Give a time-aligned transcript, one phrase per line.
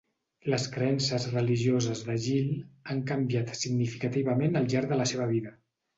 [0.51, 2.49] Les creences religioses de Gil
[2.95, 5.55] han canviat significativament al llarg de la seva vida.